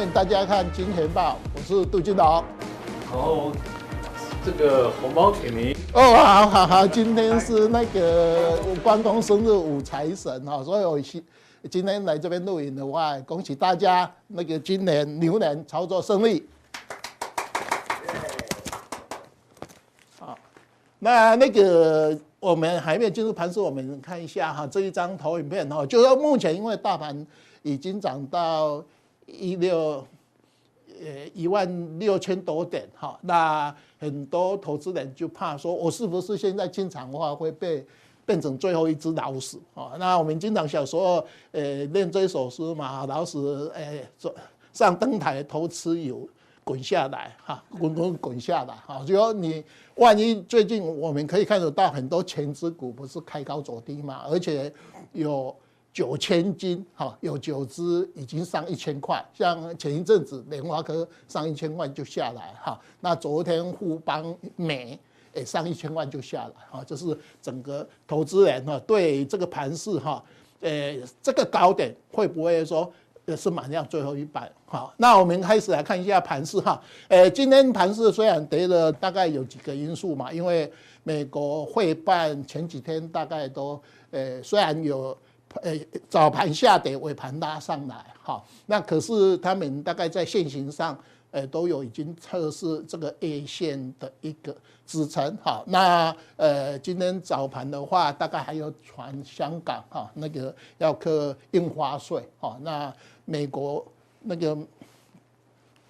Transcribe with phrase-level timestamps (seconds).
[0.00, 2.42] 欢迎大家看金钱报，我是杜金龙。
[3.04, 3.52] 好，
[4.42, 5.76] 这个红包给您。
[5.92, 10.98] 哦，好好好，今天是那个关公生日五财神哈，所以我
[11.68, 16.48] 今天来这边录影的话，恭喜大家那个今年牛年操作胜利。
[20.18, 20.38] 好，
[20.98, 27.26] 那那个我们还没有进入盘市，我们看一下哈这一张投影片哈，就是说目前因为大盘
[27.60, 28.82] 已经涨到
[29.32, 30.06] 一六
[31.00, 37.84] 呃一万六千多点哈，那很多投资人就怕说，我是不是现在进场的话会被
[38.26, 39.92] 变成最后一只老鼠啊？
[39.98, 44.00] 那我们经常小时候呃练这首诗嘛，老鼠呃
[44.72, 46.28] 上灯台偷吃油
[46.64, 54.72] 滚下来哈，滚滚滚下来哈，就说你万一最近我们可以看得到很多权值股不是开高走低嘛，而且
[55.12, 55.54] 有。
[55.92, 64.96] 九千金，哈，有九只已经上一千块，像前一阵子联发科上一千万就下来，哈，那昨天富邦美
[65.34, 70.22] 也上一千万就下来，哈，这是整个投资人哈对这个盘势哈，
[70.60, 72.88] 呃，这个高点会不会说
[73.36, 74.48] 是满量最后一板？
[74.66, 83.82] 好，那我们开始来看一下盘势哈，呃，今天盘势虽然跌了，大概有几个因素嘛，因为美国会办前几天大概都，
[84.12, 85.18] 呃，虽然有。
[85.62, 90.98] 呃，早盘下跌，尾盘拉上来，哈，那可是他们大概在现行上，
[91.30, 102.92] 呃，都有已经测试这个 A 线的一个支撑，哈，那呃，今天早盘的话，大概还有传香港，哈，那个要刻印花税，哈，那
[103.24, 103.84] 美国
[104.20, 104.56] 那个。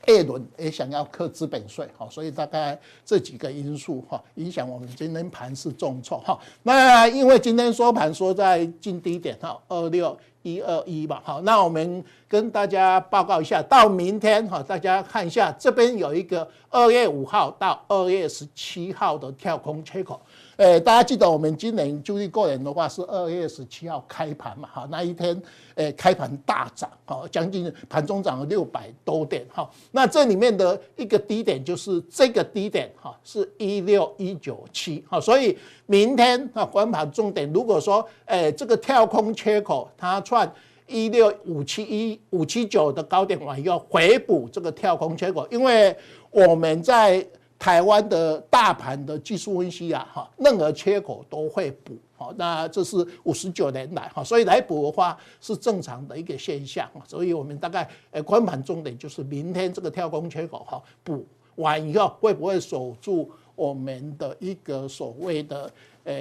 [0.07, 6.39] A 轮也想要克资本税，哈，所以大概这几个因素哈影响我们今天盘势重挫哈。
[6.63, 20.23] 那因为今天收盘说在近低点哈，二六一二一吧，好，那我们跟大家报告一下，到明天哈，大家看一下这边有一个二月五号到二月十七号的跳空缺口。
[20.59, 25.43] 诶，大家记得我们今年注意个人的话是二月十七号开盘嘛，哈，那一天
[25.75, 40.49] 诶开盘大涨，哈，将近盘中涨了六百多点，哈，那这里面的一个低点就是这个低点，哈，是一六一九七，哈，所以明天啊，观盘重点，如果说诶这个跳空缺口它串
[40.91, 45.97] 一六五七一五七九的高点完以后回补这个跳空缺口，因为
[46.31, 47.27] 我们在。
[47.61, 61.23] 台湾的大盘的技术分析啊，哈，任何缺口都会补，好，那这是五十九年来，哈，所以来补的话是正常的一个现象，所以我们大概呃观盘重点就是明天这个跳空缺口哈补
[61.57, 65.71] 完以后会不会守住我们的一个所谓的
[66.05, 66.15] 呃。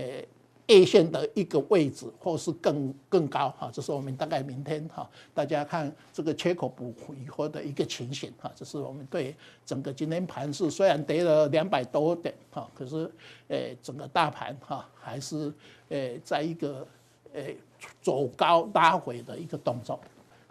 [0.69, 9.35] A 线的一个位置，或是更更高哈，这是我们大概明天哈，大家看这个缺口补以后的一个情形哈，这是我们对
[9.65, 13.11] 整个今天盘势虽然跌了两百多点哈，可是
[13.47, 15.51] 诶整个大盘哈还是
[15.89, 16.85] 诶在一个
[17.33, 17.57] 诶
[17.99, 19.99] 走高拉回的一个动作。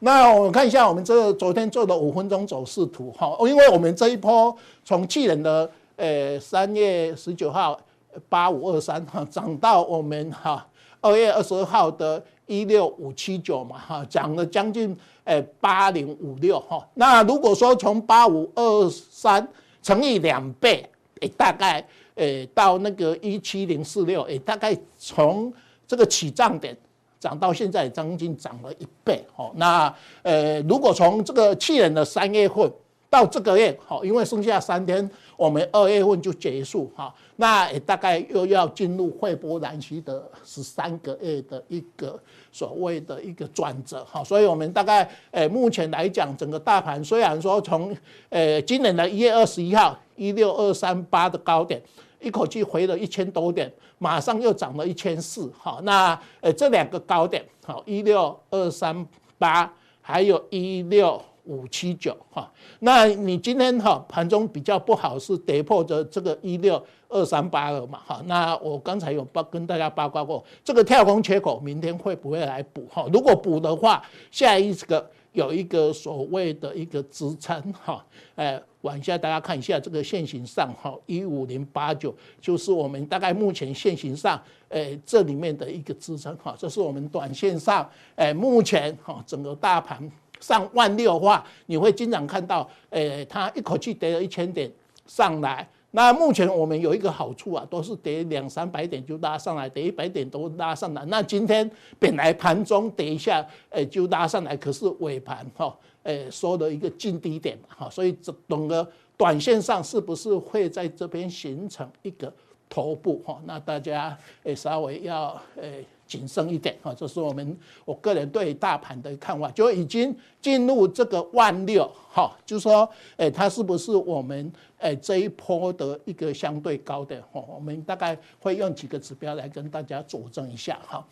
[0.00, 7.80] 那我们看一下我们这个昨天做的五分钟走势图哈，因为我们这一波从去年的诶三月十九号。
[8.28, 10.66] 八五二三哈涨到我们哈
[11.00, 19.46] 二月二十二号的一六五七九嘛哈涨了将近诶八零五六哈那如果说从八五二三
[19.82, 20.88] 乘以两倍
[21.20, 25.52] 诶大概诶到那个一七零四六诶大概从
[25.86, 26.76] 这个起涨点
[27.20, 32.70] 涨到现在将近涨了一倍哈那呃如果从这个去年的三月份
[33.10, 37.14] 到这个月好因为剩下三天我们二月份就结束哈。
[37.41, 42.19] 那也大概又要进入惠波兰期的十三个月的一个
[42.50, 47.96] 所谓的一个转折哈，所以我们大概诶目前来讲，整个大盘虽然说从
[48.31, 51.81] 诶今年的一月二十一号一六二三八的高点
[52.19, 59.06] 一口气回了一千多点，马上又涨了一千四哈，那诶这两个高点好一六二三
[59.38, 62.50] 八还有一六五七九哈，
[62.81, 66.84] 那你今天哈盘中比较不好是跌破的这个一六。
[67.08, 72.87] 二三八二嘛，哈，那我刚才有报跟大家报告过，这个跳空缺口明天会不会来补？
[72.93, 84.38] 哈，如果补的话，下一个有一个所谓的一个支撑，哈，哎，往下大家看一下这个线型上，哈，一五零八九就是我们大概目前线型上，
[84.69, 89.99] 哎，这里面的一个支撑，哈，这是我们短线上，哎，目前哈整个大盘
[90.40, 94.70] 上万六的话，你会经常看到，哎，它一口气跌了一千点
[95.06, 95.66] 上来。
[95.98, 101.04] 那目前我们有一个好处啊，都是跌两三百点就拉上来，跌一百点都拉上来。
[101.06, 101.68] 那今天
[101.98, 112.32] 本来盘中跌一下，诶就拉上来，可是尾盘哈，诶收了一个近低点哈，所以这整个短线上是不是会在这边形成一个
[112.68, 113.42] 头部哈？
[113.44, 115.84] 那大家诶稍微要诶。
[116.08, 122.88] 谨慎一点啊，这是我们我个人对大盘的看法，就已经进入这个万六哈，就是说，
[123.19, 127.44] 诶，它是不是我们诶这一波的一个相对高的哈？
[127.46, 131.06] 我们大概会用几个指标来跟大家佐证一下哈。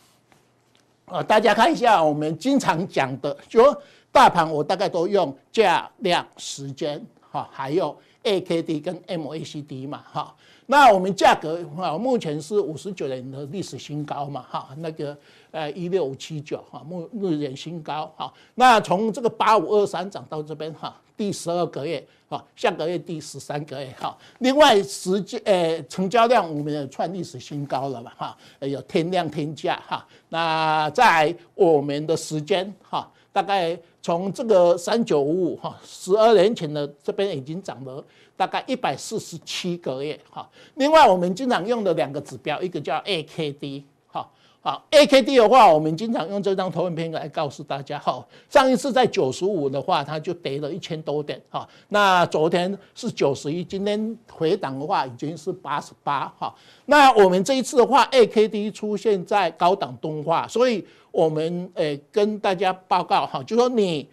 [1.04, 3.62] 啊，大家看一下我们经常讲的，就
[4.10, 10.34] 大盘我大概都用价量时间哈，还有 A K D 跟 M A C D 嘛哈。
[10.68, 15.16] 那我们价格啊，目前是五十九年的历史新高嘛，哈，那个
[15.52, 18.32] 呃一六五七九哈，目日前新高哈。
[18.56, 24.18] 那从这个八五二三涨到这边哈，第十二个月哈，下个月第十三个月哈。
[24.40, 30.04] 另外时间呃成交量我们也创历史新高了嘛，哈，有天量天价哈。
[30.30, 38.04] 那在我们的时间哈，大概从这个三九五五哈，十二年前的这边已经涨了。
[38.36, 40.48] 大概一百四十七个月，哈。
[40.74, 44.28] 另外，我们经常用的两个指标，一个叫 AKD，哈，
[44.60, 48.22] 好，AKD 的话，我们经常用这张投影片来告诉大家，哈。
[48.50, 51.66] 上一次在九十五的话，它就跌了一千多点，哈。
[51.88, 56.54] 那昨天是九十一，今天回档的话已经是八十八，哈。
[56.84, 64.06] 那我们这一次的话，AKD 出现在高档钝化，所以我们诶跟大家报告，哈，就说你。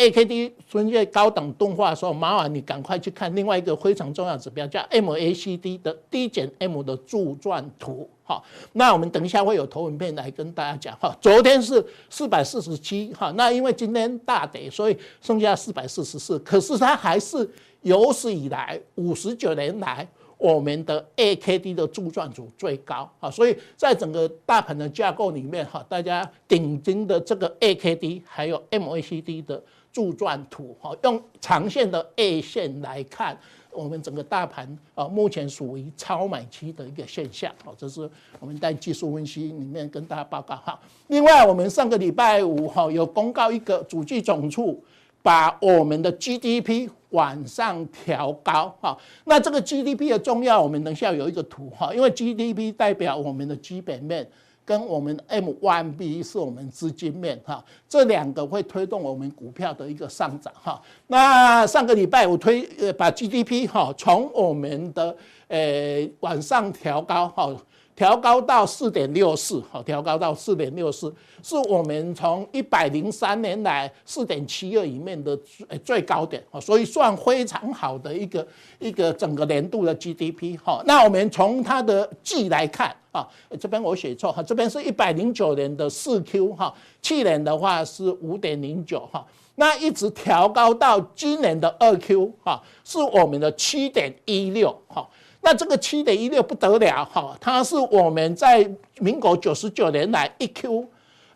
[0.00, 8.08] A K D 出现高档动画的时候，麻烦你赶快去看另外一个非常重要指标，叫 M A C D 的 D 减 M 的柱状图。
[8.24, 8.42] 好，
[8.72, 10.96] 那我们等一下会有投影片来跟大家讲。
[10.98, 16.38] 哈，昨天是四百四十七，哈，那因为今天大跌，所以剩下四百四十四。
[16.38, 17.46] 可是它还是
[17.82, 20.08] 有史以来五十九年来
[20.40, 23.08] 我们的 A K D 的柱状图最高。
[23.20, 29.62] 啊，所以在整个大盘的架构里面，哈，大家顶尖的这个 A K D 还有 M A C D 的。
[29.92, 33.36] 柱状图哈，用长线的 A 线来看，
[33.72, 37.52] 我们整个大盘啊，目前属于超买期的一个现象。
[37.64, 38.08] 好，这是
[38.38, 40.78] 我们在技术分析里面跟大家报告哈。
[41.08, 44.80] 另外，我们上个礼拜五哈有公告一个主计总处
[45.22, 48.96] 把我们的 GDP 往上调高哈。
[49.24, 54.28] 那这个 GDP 的重要，我们等下有一个图哈，因为 GDP 代表我们的基本面。
[54.62, 60.80] 跟我们 M1B 是我们资金面哈，这两个会推动我们股票的一个上涨哈。
[61.08, 65.16] 那上个礼拜我推呃把 GDP 哈从我们的
[65.48, 67.52] 呃往上调高哈。
[68.00, 78.48] 调高到四点六四，好，调高到四点六四，是我们从一百零三年来四点七二里面的最最高点，所以算非常好的一个
[78.78, 83.28] 一个整个年度的 GDP，哈，那我们从它的季来看啊，
[83.60, 89.22] 这边我写错哈，这边是一百零九年的四 Q 哈，去年的话是五点零九哈，
[89.56, 95.06] 那一直调高到今年的二 Q 哈，是我们的七点一六哈。
[95.42, 100.86] 那这个七点一六不得了哈，它是我们在民国九十九年来一 Q，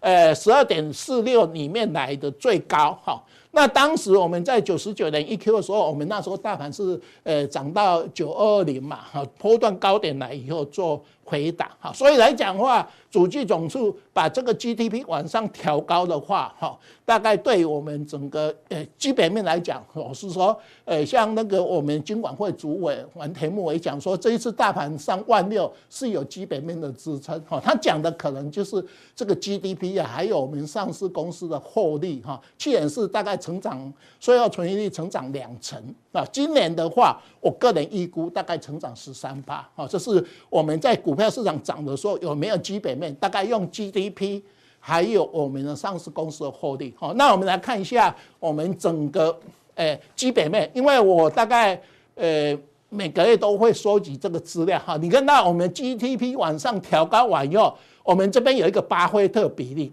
[0.01, 3.23] 呃十二点四六里面来的最高哈。
[3.55, 28.85] 那当时我们在九十九年一 Q 的时候，我们那时候大盘是呃涨到九二零嘛哈，波段高点来以后做回档哈，所以来讲的话，主计总处把这个 GDP 往上调高的话哈，大概对我们整个呃基本面来讲，我是说呃像那个我们经管会主委王田木也讲说，这一次大盘上万六是有基本面的支撑哈，他讲的可能就是
[29.15, 35.79] 这个 GDP 啊，还有我们上市公司的获利哈，去年是大概成长，税后纯益率成长两成
[36.13, 43.15] 啊，今年的话，我个人预估大概成长十三趴啊，这是我们在股票市场涨的时候有没有基本面？
[43.17, 44.41] 大概用 GDP，
[44.81, 46.95] 还有我们的上市公司的获利。
[46.97, 49.39] 好，那我们来看一下我们整个
[49.75, 51.79] 诶基本面，因为我大概
[52.15, 52.57] 呃
[52.89, 54.97] 每个月都会收集这个资料哈。
[54.97, 59.93] 你看到我们 GDP 往上调高完以后，我们这边有一个巴菲特比例，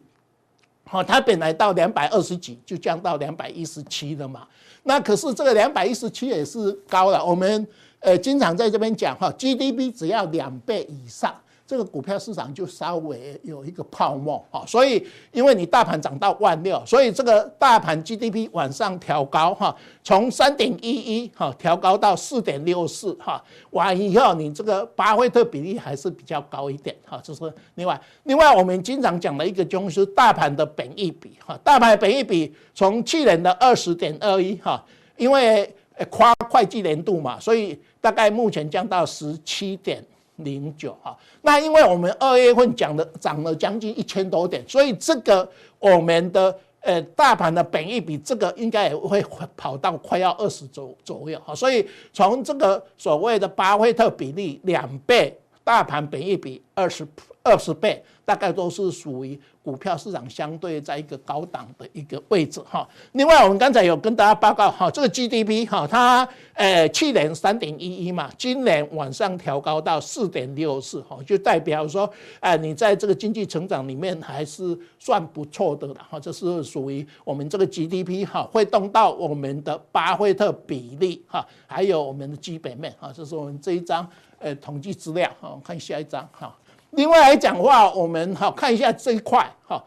[0.91, 4.45] 好，它本来到两百二十几，就降到两百一十七了嘛。
[4.83, 7.65] 那可是这个两百一十七也是高了，我们。
[8.03, 11.35] 呃，经常在这边讲哈，GDP 只要两倍以上，
[11.71, 14.61] 这个股票市场就稍微有一个泡沫哈。
[14.67, 15.01] 所以，
[15.31, 19.73] 因为你大盘涨到万六，所以这个大盘 GDP 往上调高哈，
[20.03, 27.21] 从三点一一哈调高到四点六四哈，完以后你这个巴菲特比例还是比较高一点哈。
[27.23, 34.83] 这是另外，另外我们经常讲的一个就是大盘的本益比哈，大盘本益比从去年的二十点二一哈，
[35.15, 35.73] 因为
[36.09, 40.03] 跨会计年度嘛，所以大概目前降到十七点
[40.43, 41.17] 零九哈。
[41.41, 49.23] 那因为我们二月份讲的涨了将近一千多点，所以这个我们的呃大盘的本益比这个应该也会
[49.55, 51.55] 跑到快要二十左左右哈。
[51.55, 55.37] 所以从这个所谓的巴菲特比例两倍，
[55.71, 57.07] 大盘本一比二十
[57.43, 58.03] 二十倍。
[58.23, 62.87] 大概都是属于股票市场相对在一个高档的一个位置哈。
[63.11, 72.09] 另外，我们刚才有跟大家报告哈，这个 GDP 哈，它呃去年三点一一嘛，今年往上调高到四点六四哈，就代表说，
[72.39, 76.17] 哎，你在这个经济成长里面还是算不错的了哈。
[76.17, 84.07] 这是属于我们这个 GDP 哈，会动到我们的巴菲特比例哈，还有我们的基本面哈，这是我们这一张
[84.41, 85.57] 呃统计资料哈。
[85.63, 86.53] 看下一张哈。
[86.91, 89.81] 另外来讲的话，我们哈看一下这一块哈，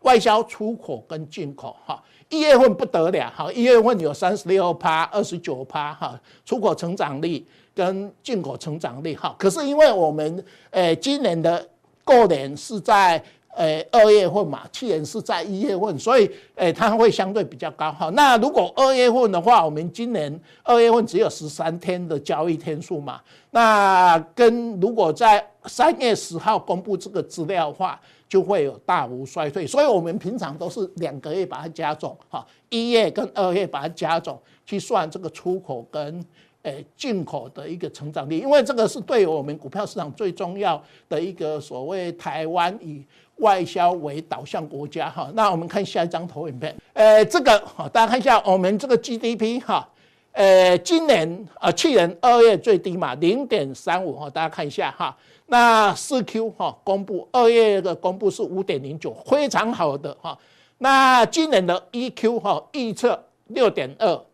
[0.00, 11.68] 外销出口跟进口哈，一月份不得了哈，一月份有三十六趴、二十九趴哈，出口成长率跟进口成长率哈，可是因为我们诶今年的
[12.04, 13.22] 过年是在。
[13.58, 18.08] 诶，二月份嘛，去年是在一月份，所以诶，它会相对比较高哈。
[18.10, 29.66] 那如果二月份的话，我们今年二月份只有十三天的交易天数嘛，那跟如果在三月十号公布这个资料的话，就会有大幅衰退。
[29.66, 36.24] 所以我们平常都是两个月把它加总哈，一月跟二月把它加总去算这个出口跟
[36.62, 43.04] 诶进口的一个成长率，因为这个是对我们股票市场最重要的一个所谓台湾以。
[43.38, 49.88] 外销为导向国家哈，那我们看下一张投影片，呃，这个哈，大家看一下我们这个 GDP 哈，
[50.32, 55.16] 呃，今年啊，去年二月最低嘛，零点三五哈，大家看一下哈，
[55.46, 60.36] 那四 Q 哈公布二月的公布是五点零九，非常好的哈，
[60.78, 64.24] 那今年的一 Q 哈预测六点二，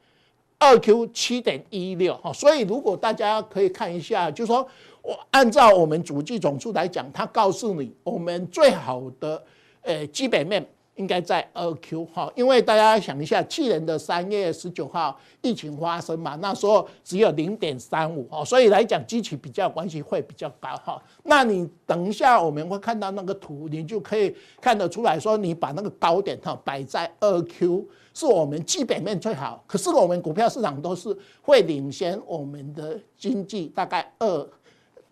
[0.59, 4.67] 二 Q 七点一六哈，所以如果大家可以看一下，就是说。
[5.05, 9.43] 我按照我们主计总数来讲，它告诉你我们最好的
[9.83, 21.03] 呃基本面应该在二 Q 哈，因为大家想一下，去年的三月十九号疫情发生嘛，那时候只有零点三五哈，所以来讲基期比较关系会比较高哈。
[21.25, 34.49] 那你等一下我们会看到那个图，你就可以看得出来说，你把那个高点哈摆在二 Q，是我们基本面最好，可是我们股票市场都是会领先我们的经济大概二。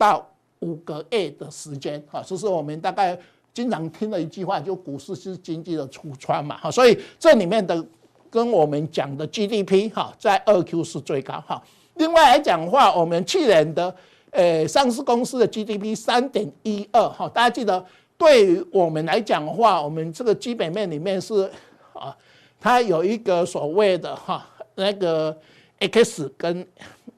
[0.03, 0.29] 到
[0.59, 3.17] 五个月的时间啊，这是我们大概
[3.55, 7.87] 经常听的一句话，就股市是经济的橱窗嘛哈，所以这里面的
[8.29, 11.63] 跟我们讲的 GDP 哈，在二 Q 是最高哈。
[11.95, 13.95] 另外来讲的话，我们去年的
[14.33, 17.87] 呃上市公司的 GDP 三点一二哈，大家记得，
[18.19, 21.49] 对于我们来讲的话，我们这个基本面里面是
[21.93, 22.17] 啊，
[22.59, 24.45] 它有一个所谓的哈
[24.75, 25.39] 那个
[25.79, 26.67] X 跟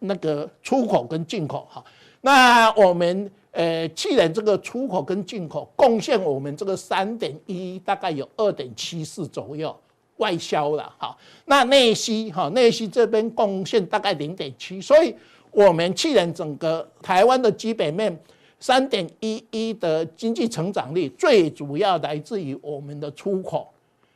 [0.01, 1.83] 那个出口跟进口哈。
[2.25, 9.77] 那我们呃，去年这个出口跟进口贡献我们这个三点一，大概有二点七四左右
[10.17, 11.15] 外销了哈。
[11.45, 15.15] 那内需哈，内需这边贡献大概零点七，所以
[15.51, 18.19] 我们去年整个台湾的基本面
[18.59, 23.69] 三点一一的经济成长率，最主要来自于我们的出口。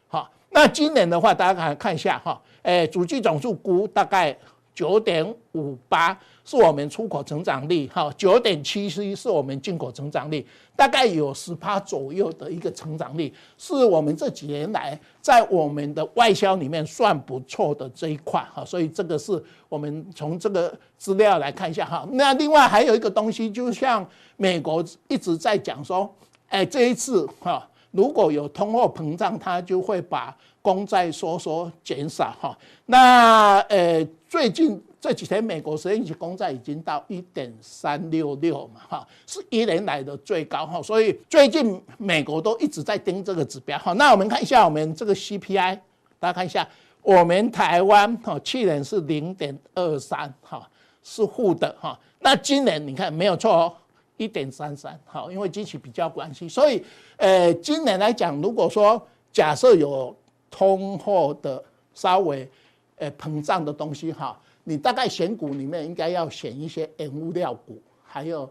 [0.08, 4.34] 好，那今年的话，大家看看一下哈，诶，主计总数估大概
[4.78, 6.16] 九点五八。
[6.44, 22.08] 是我们出口成长率，哈，九点七七是我们进口成长率，大概有十趴左右的一个成长率，是我们这几年来在我们的外销里面算不错的这一块，哈，所以这个是我们从这个资料来看一下，哈。
[22.12, 24.08] 那另外还有一个东西，就像
[24.38, 26.10] 美国一直在讲说，
[26.48, 32.56] 哎，这一次哈，如果有通货膨胀，它就会把公债收缩减少，哈。
[32.86, 34.80] 那呃，最近。
[35.00, 43.92] 这几天美国十年期公债已经到一点三六六嘛，哈，是一年来的最高哈，所以最近美国都一直在盯这个指标哈。
[43.92, 45.78] 那我们看一下我们这个 CPI，
[46.18, 46.68] 大家看一下，
[47.00, 50.68] 我们台湾哈去年是零点二三哈，
[51.04, 51.96] 是负的哈。
[52.18, 53.72] 那今年你看没有错哦，
[54.16, 56.84] 一点三三哈，因为机器比较关系，所以
[57.18, 59.00] 呃，今年来讲，如果说
[59.32, 60.12] 假设有
[60.50, 61.62] 通货的
[61.94, 62.50] 稍微
[62.98, 64.38] 呃膨胀的东西哈。
[64.64, 68.50] 你大概选股里面应该要选一些原物料股，还有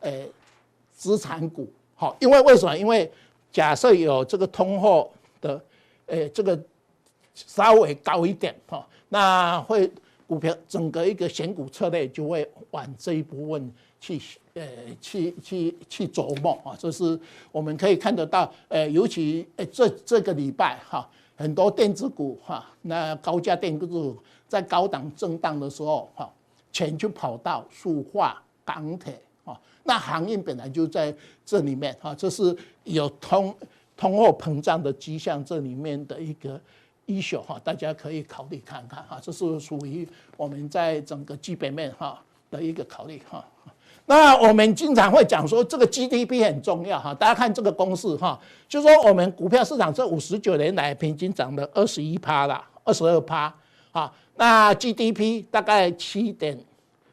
[0.00, 0.10] 呃
[0.94, 2.74] 资产股，好，因为为什么？
[2.74, 3.10] 因为
[3.52, 5.10] 假设有这个通货
[5.42, 5.62] 的
[6.06, 6.58] 呃这个
[7.34, 9.90] 稍微高一点哈，那会
[10.26, 14.20] 股票整个一个选股策略就会往这一部分去
[14.54, 14.62] 呃
[15.02, 17.18] 去去去琢磨啊，这是
[17.52, 21.06] 我们可以看得到，呃，尤其呃这这个礼拜哈，
[21.38, 24.14] 很多电子股哈，那高价电子股。
[24.48, 26.32] 在高档震荡的时候，哈，
[26.72, 31.14] 钱就跑到塑化、钢铁啊，那航运本来就在
[31.44, 33.54] 这里面啊，这是有通
[33.94, 36.58] 通货膨胀的迹象，这里面的一个
[37.04, 42.18] 因素哈，大家可以考虑看看哈，这是属于我们在整个基本面哈
[42.50, 43.46] 的一个考虑哈。
[44.08, 47.12] 那我们经常会讲说，这个 GDP 很重要哈。
[47.12, 53.54] 大家看这个公式哈，就说我们股票市场这五十九年来平均涨了二十一趴了，二十二趴
[53.92, 54.10] 啊。
[54.36, 56.58] 那 GDP 大概七点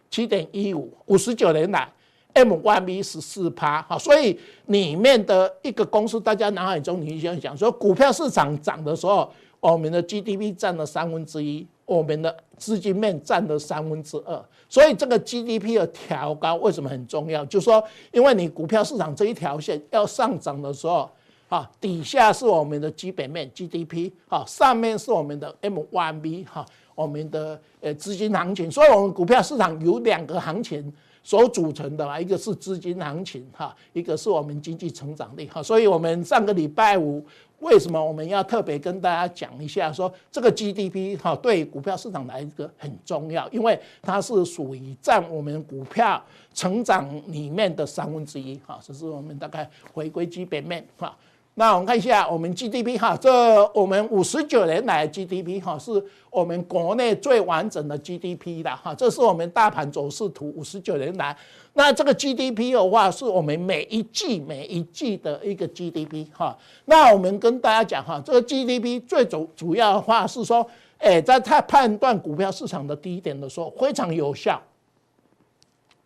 [0.09, 1.91] 七点一五，五十九年来
[2.31, 3.97] M Y B 十四趴哈。
[3.97, 14.43] 所以里面的一个公式，大家脑海中你想想说，股票市场涨的时候，我们的 GDP 占了三分之一，我们的资金面占了三分之二。
[14.67, 17.45] 所以这个 GDP 的调高为什么很重要？
[17.45, 21.09] 就是说，因为你股票市场这一条线要上涨的时候，
[21.47, 26.65] 啊，底下是我们的基本面 GDP，啊，上面是我们的 M1B，哈，
[26.95, 28.69] 我们的呃资金行情。
[28.69, 30.91] 所以，我们股票市场有两个行情
[31.25, 35.61] 所组成的啊，一个是资金行情，哈，一个是我们经济成长力，哈。
[35.61, 37.25] 所以我们上个礼拜五。
[37.59, 46.21] 为什么我们要特别跟大家讲一下，说这个 GDP 哈对股票市场来一个很重要，因为它是属于占我们股票
[46.53, 51.17] 成长里面的三分之一哈，这是我们大概回归基本面哈。
[51.57, 53.31] 那我们看一下我们 GDP 哈，这
[53.73, 61.35] 我们五十九年来 GDP 哈是我们国内最完整的 GDP 的哈，这是我们大盘走势图五十九年来。
[61.71, 66.57] 那这个 GDP 的话，是我们每一季每一季的一个 GDP 哈。
[66.83, 74.61] 那我们跟大家讲哈，这个 GDP 最主主要的话是说，哎，在它判断股票市场的低点的时候非常有效。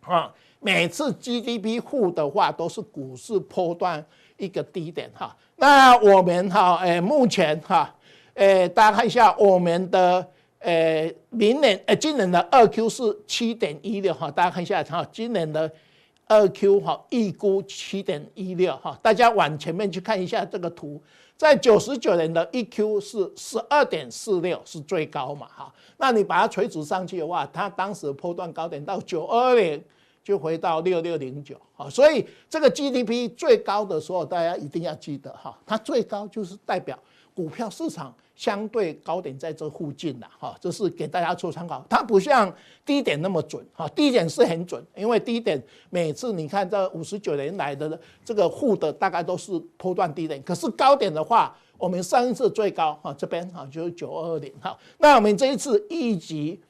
[0.02, 4.06] 啊，每次 GDP 负的话，都是股市波段。
[4.40, 7.94] 一个低点哈，那我们哈，诶，目前哈，
[8.34, 10.26] 诶，大家看一下我们的
[10.60, 15.70] 诶，明年诶，今年的二 Q 是七点一六哈，大家看一下哈，今年的
[16.26, 21.00] 二 Q 哈，预估七点一六哈，大家往前面去看一下这个图，
[21.36, 29.82] 在九十九年的一 Q 是十二点四六是最高嘛哈，那你把它垂直上去的话，它当时波段高点到九二年。
[30.22, 36.98] 就回到六六零九啊，所以这个 GDP 最高的时候，大家一定要记得哈，它最高就是代表
[37.34, 41.84] 股票市场相对高点在这附近了哈，这是给大家做参考。
[41.88, 42.52] 它不像
[42.84, 56.60] 低点那么准哈，低点是很准，因为低点每次你看这五十九年来的这个负的大概都是波段低点，可是高点的话，我们上一次最高哈这边哈就是九二零哈，那我们这一次一级，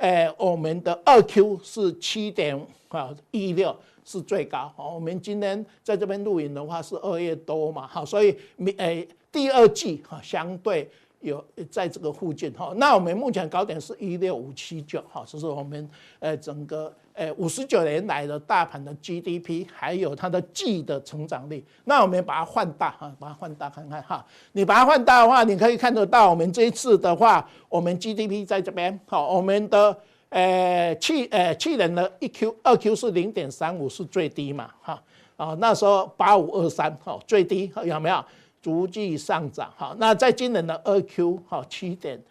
[0.00, 2.60] 诶我们的二 Q 是七点。
[2.90, 3.72] 啊，一六
[4.04, 4.74] 是最高。
[4.76, 12.72] 我们今天在这边录影的话是二月多嘛，好，所以明诶第二季哈相对有在这个附近哈。
[12.76, 21.64] 那我们目前高点是一六五七九，哈，这是我们呃整个呃五十九年来的大盘的 GDP，还有它的 G 的成长率。
[21.84, 24.24] 那我们把它换大哈，把它换大看看哈。
[24.52, 29.96] 你把它换大的话，你可以看得到我们这一次的话，我们 GDP 在这边，好，我们的。
[30.30, 35.02] 呃，去呃去年的一 Q 二 Q 是零点三五是最低嘛，哈
[35.36, 38.24] 啊那时候八五二三哈最低有没有
[38.62, 39.96] 逐季上涨哈？
[39.98, 42.22] 那在今年的二 Q 哈七点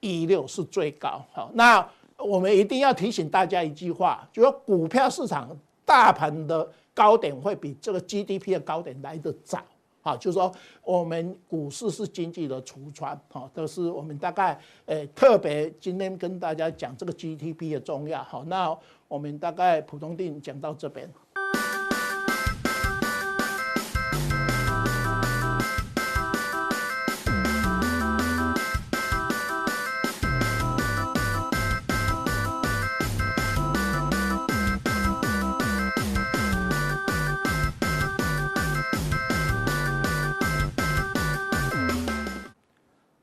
[0.00, 1.50] 一六是最高哈。
[1.54, 5.48] 那我们一定要提醒大家一句话，就说股票市场
[5.84, 9.60] 大盘的高点会比这个 GDP 的高点来得早。
[10.04, 10.52] 好，就是说
[10.82, 18.76] 我们股市是经济的橱窗，哈，都是我们大概，诶，特别今天跟大家讲这个 GDP 的重要，好，那
[19.06, 21.08] 我们大概普通錠讲到这边。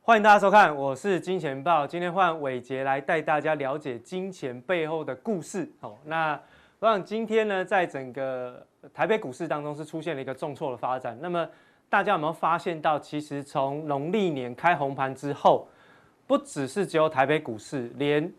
[0.10, 1.86] 欢迎大家收看，我是金钱豹。
[1.86, 5.72] 今天换伟杰来带大家了解金钱背后的故事。
[5.80, 6.32] 好，那
[6.80, 11.16] 我想今天呢，在整个台北股市当中是出现了一个重挫的发展。
[11.22, 11.48] 那么
[11.90, 15.68] 大家有没有发现到，其实从农历年开红盘之后，
[16.26, 18.34] 不只是只有台北股市，连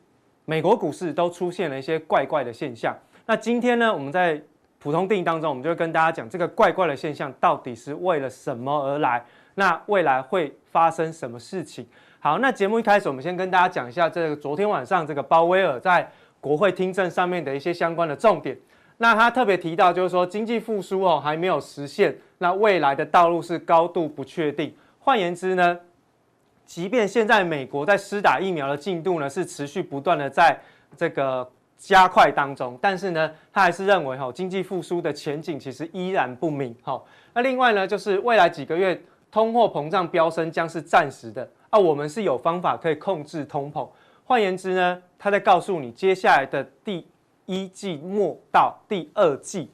[0.47, 2.93] 美国股市都出现了一些怪怪的现象。
[3.25, 4.43] 那今天呢，我们在
[4.81, 9.25] 普通定义当中，我们就跟大家讲这个怪怪的现象到底是为了什么而来。
[9.61, 11.87] 那未来会发生什么事情？
[12.19, 18.57] 好，那节目一开始，我们先跟大家讲一下这个昨天晚上这个鲍威尔在国会听证上面的一些相关的重点。
[18.97, 24.75] 那他特别提到，就是说经济复苏哦还没有实现，那未来的道路是高度不确定。
[24.99, 25.79] 换言之呢，
[26.65, 30.59] 即便现在美国在施打疫苗的进度呢是持续不断的在
[30.97, 31.47] 这个
[31.77, 36.75] 加快当中，但是呢，他还是认为哈经济复苏的前景其实依然不明。
[36.81, 38.99] 好，那另外呢，就是未来几个月
[39.31, 43.89] 通货膨胀飙升将是暂时的啊，我们是有方法可以控制通膨。
[44.25, 47.07] 换言之呢，他在告诉你，接下来的第
[47.47, 49.71] 一季末到第二季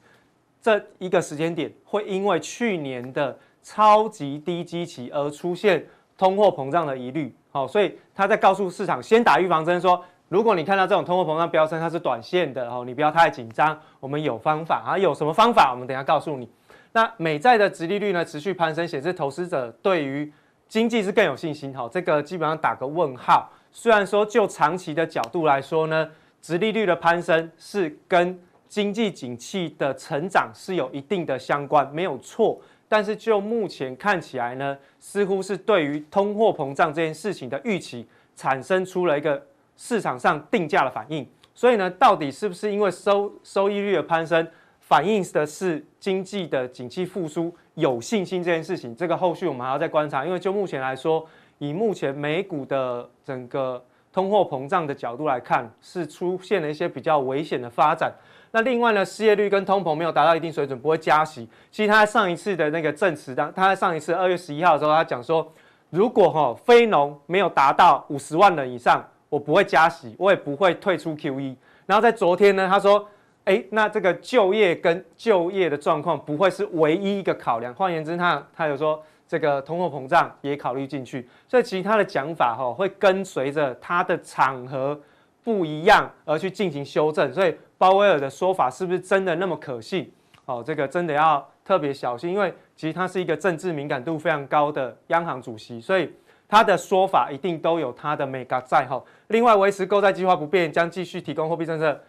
[0.60, 5.86] 这一个时间点，会因为去年的超级低基期而出现
[6.18, 7.34] 通货膨胀的疑虑。
[7.50, 10.02] 好，所以他在告诉市场，先打预防针，说。
[10.28, 13.78] 如果你看到这种通货膨胀飙升，它是短线的哦，你不要太紧张。
[14.00, 15.70] 我们有方法啊，有什么方法？
[15.70, 16.50] 我们等下告诉你。
[16.96, 20.32] 那美债的殖利率呢持续攀升，显示投资者对于
[20.66, 21.76] 经济是更有信心。
[21.76, 23.52] 好，这个基本上打个问号。
[23.70, 26.08] 虽然说就长期的角度来说呢，
[26.40, 32.58] 殖利率的攀升是跟经济景气的成长是有一定的相关，没有错。
[32.88, 39.46] 但是就目前看起来呢，似乎是对于通货膨胀这件事情的预期产生出了一个。
[39.78, 44.48] 市场上定价的反应，所以呢，到底是不是因为收收益率的攀升，
[44.80, 48.94] 反映的是经济的景气复苏有信心这件事情？
[48.94, 50.24] 这个后续我们还要再观察。
[50.24, 51.26] 因为就目前来说，
[51.58, 58.12] 以目前美股的整个通货膨胀的角度来看，是出现了一些比较危险的发展。
[58.52, 61.48] 那另外呢，失业率跟通膨没有达到一定水准，不会加息。
[61.72, 65.52] 其实他在上一次的那个证词当，他在上一次二月十一号的时候，他讲说，
[65.90, 69.04] 如果哈非农没有达到五十万人以上。
[69.28, 71.56] 我不会加息，我也不会退出 QE。
[71.84, 73.06] 然后在昨天呢，他说
[73.46, 77.72] ：“哎，那这个就业跟就业的状况不会是唯一一个考量。
[77.72, 81.28] 换言之，他他有说这个通货膨胀也考虑进去。
[81.46, 85.00] 所以其他的讲法哈，会跟随着他的场合
[85.44, 87.32] 不一样而去进行修正。
[87.32, 90.12] 所以鲍威尔的说法是不是真的那么可信？
[90.44, 96.12] 哦，这个真的要特别小心，因为其实他是一个政治敏感度非常高的央行主席，所以。”
[96.48, 99.02] 他的说法一定都有他的眉角在哈。
[99.26, 102.00] 另外，维持购债计划不变，将继续提供货币政策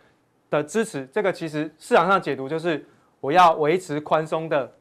[0.50, 1.06] 的支持。
[1.12, 2.86] 这个其实市场上解读就是
[3.20, 4.72] 我要维持宽松的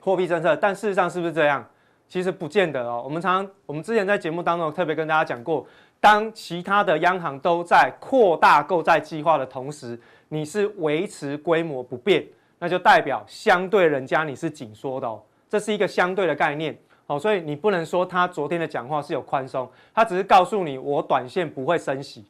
[0.00, 1.64] 货币政策，但事实上是不是这样？
[2.06, 3.00] 其实不见得哦。
[3.02, 5.66] 我们常常，我们之前在节目当中特别跟大家讲过，
[6.00, 12.24] 当其他的央行都在扩大购债计划的同时，你是维持规模不变，
[12.58, 15.20] 那就代表相对人家你是紧缩的哦。
[15.48, 16.78] 这是一个相对的概念。
[17.06, 22.24] 好，所以你不能说他昨天的讲话是有宽松，他只是告诉你我短线不会升息，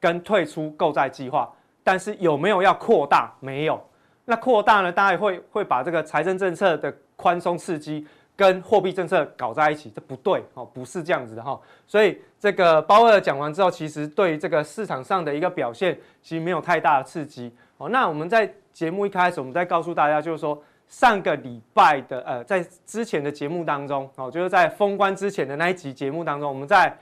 [0.00, 1.50] 跟退出购债计划，
[1.82, 3.32] 但是有没有要扩大？
[3.40, 3.82] 没有。
[4.24, 4.92] 那扩大呢？
[4.92, 11.60] 大家也会会把这个财政政策的宽松刺激跟货币政策搞在一起，这不对哦，不是这样子的哈。
[11.86, 17.54] 所以这个鲍威尔讲完之后，其实对于这个市场上的一个表现，其实没有太大的刺激。
[17.78, 20.62] 哦，那我们在节目一开始，我们再告诉大家，就是说。
[20.88, 26.94] 上个礼拜的呃，在之前的节目当中哦，就是在封关之前的那一集节目当中，我们在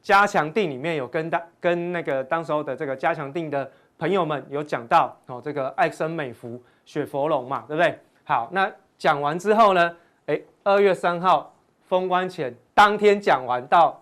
[0.00, 3.68] 加强定里面有跟大跟那个当时候的这个加强定的
[4.02, 7.96] 朋友们有讲到哦，这个艾森美孚雪佛龙嘛，对不对？
[8.24, 11.54] 好，那讲完之后呢，哎，二月三号
[11.86, 13.96] 封关前当天讲完到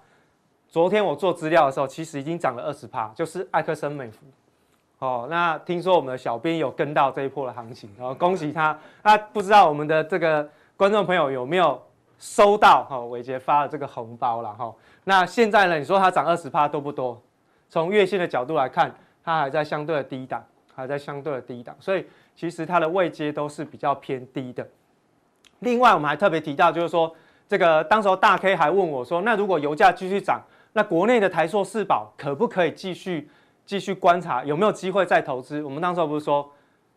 [0.69, 4.21] 昨天我做资料的时候，其实已经涨了二十趴，就是艾克森美孚。
[5.01, 8.79] 哦，那听说我们的小编有跟到这一波的行情，然后恭喜他。
[9.03, 11.79] 那不知道我们的这个观众朋友有没有
[12.19, 12.85] 收到？
[12.85, 14.75] 哈，伟杰发的这个红包了哈。
[15.05, 15.79] 那现在呢？
[15.79, 17.21] 你说它涨二十趴多不多？
[17.69, 18.93] 从月线的角度来看，
[19.25, 24.67] 它还在相对的低档，还在相对的低档，所以其实它的位阶都是比较偏低的。
[25.61, 27.15] 另外，我们还特别提到，就是说
[27.49, 30.41] 这个当时候大 K 还问我说，那如果油价继续涨，
[30.73, 33.29] 那国内的台塑四宝可不可以继续？
[33.67, 35.63] 继续观察有没有机会再投资。
[35.63, 36.51] 我们当时候不是说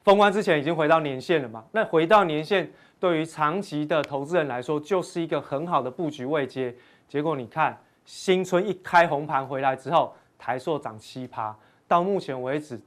[0.04, 1.64] 封关之前已经回到年线了嘛？
[1.72, 2.68] 那回到年线，
[3.00, 6.74] 对于长期的投资人来说，就是一个很好的布局位阶。
[7.08, 11.56] 结果你看，新春一开红盘回来之后，台塑涨七趴，
[11.88, 12.80] 到目前为止，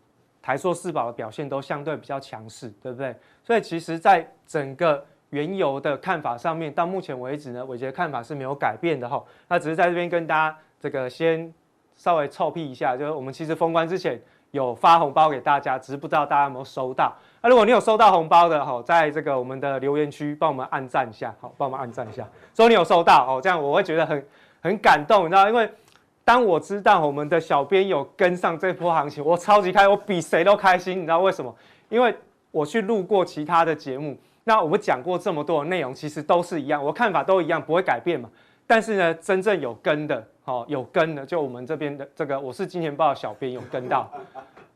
[0.42, 3.14] 台塑四宝的表现都相对比较强势，对不对？
[3.44, 9.22] 所以其实，在整个原油的看法上面，到目前为止呢，伟捷看法是没有改变的哈。
[9.48, 11.52] 那只是在这边跟大家这个先。
[11.98, 17.10] 稍微臭屁一下，就是我们其实封关之前有发红包给大家，只是不知道大家有没有收到。
[17.40, 24.28] 那如果你有收到红包的，哈，在这个我们的留言区帮我们按赞一下，好，帮我们按赞一下，说你有收到哦，这样我会觉得很
[24.60, 25.66] 很感动，你知道，因为
[26.26, 31.54] 当我知道我们的小编有跟上这波行情，我超级开，我比谁都开心，你知道为什么？
[31.88, 32.12] 因为
[32.50, 38.28] 我去录过其他的节目，那我们讲过这么多的内容，其实都是一样，我看法都一样，不会改变嘛。
[38.66, 40.26] 但是呢，真正有跟的。
[40.46, 44.08] 哦，有跟的，就我们这边的这个，我是金钱豹的小编有跟到，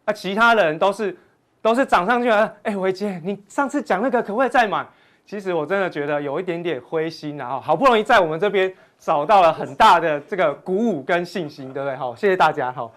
[0.05, 1.17] 啊，其他的人都是
[1.63, 2.53] 都是涨上去了。
[2.65, 4.85] 哎，伟杰，你上次讲那个可不可以再买？
[5.25, 11.97] 其实我真的觉得有一点点灰心，然后好不容易在我们这边找到了很大的这个鼓舞跟信心，对不对？
[11.97, 12.93] 好，谢谢大家，好，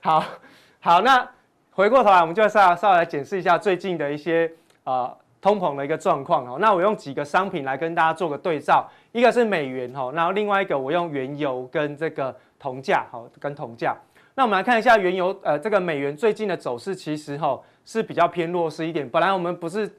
[0.00, 0.24] 好，
[0.78, 1.28] 好，那
[1.72, 4.48] 回过头来，我们就稍稍微来检视一下最近的一些
[4.84, 6.58] 呃通膨的一个状况哦。
[6.60, 13.96] 那我用几个商品来跟大家做个对照，一个是美元哈，然后另外一个我用原油跟这个铜价哈，跟铜价。
[14.36, 19.08] 那我们来看一下原油呃这个美元最近的走势，其实哈是比较偏弱势一点。
[19.08, 19.90] 本来我们不是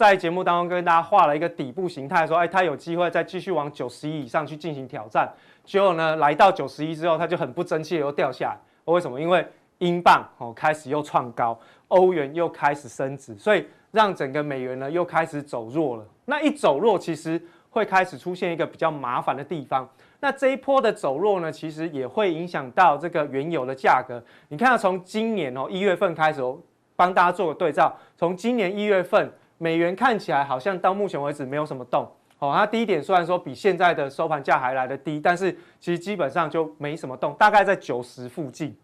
[0.00, 5.30] 在节目当中跟大家画了一个底部形态，说哎它有机会再继续往九十一以上去进行挑战，
[5.62, 8.56] 结果呢来到九十一之后，它就很不争气的又掉下来。
[8.86, 9.20] 为什么？
[9.20, 16.04] 因为英镑哦开始又创高，欧元又开始升值，所以让整个美元呢又开始走弱了。
[16.24, 19.86] 那一走弱，其实会开始出现一个比较麻烦的地方。
[20.20, 24.22] 那这一波的走弱呢，其实也会影响到这个原油的价格。
[24.48, 26.58] 你看到从今年哦一月份开始哦，
[26.96, 29.30] 帮大家做个对照，从今年一月份，
[29.62, 32.10] 美元看起来好像到目前为止没有什么动。
[32.38, 38.74] 哦，它低点虽然说比现在的收盘价还来得低，但是其实基本上就没什么动，大概在九十附近。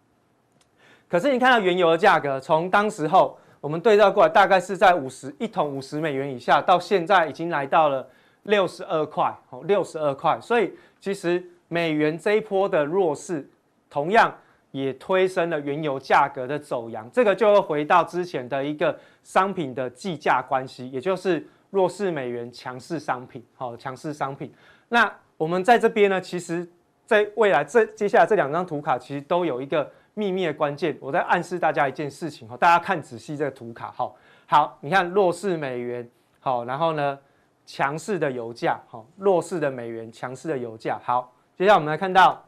[1.08, 8.06] 可是你看到原油的价格，从当时候我们对照过来，大概是在五十一桶五十美元以下，到现在已经来到了
[8.42, 10.38] 六十二块，哦，六十二块。
[10.38, 13.48] 所以其实美元这一波的弱势，
[13.88, 14.36] 同样
[14.84, 17.10] 也推升了原油价格的走扬。
[17.10, 21.46] 这个就会回到之前的一个商品的计价关系，也就是。
[21.70, 24.50] 弱势美元，强势商品，好，强势商品。
[24.88, 26.66] 那我们在这边呢，其实，
[27.04, 30.96] 在未来这接下来这两张图卡，其实都有一个秘密的关键。
[31.00, 36.08] 我在暗示大家一件事情，哈，大家看仔细这个图卡，好，好，你看弱势美元，
[36.40, 37.18] 好，然后呢，
[37.66, 42.42] 强势的油价，好，弱势的美元，强势的油价，好，接下来我们来看到